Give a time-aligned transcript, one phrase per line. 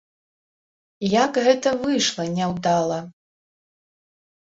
[1.23, 2.99] Як гэта выйшла няўдала!